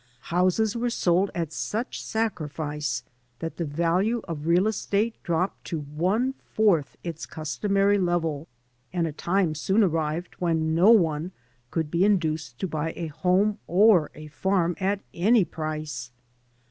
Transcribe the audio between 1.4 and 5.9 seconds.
such sacrifice that the value of real estate dropped to